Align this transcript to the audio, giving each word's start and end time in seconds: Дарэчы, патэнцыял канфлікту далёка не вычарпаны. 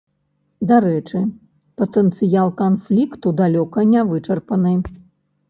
Дарэчы, 0.69 1.19
патэнцыял 1.81 2.49
канфлікту 2.63 3.35
далёка 3.43 3.87
не 3.93 4.01
вычарпаны. 4.15 4.75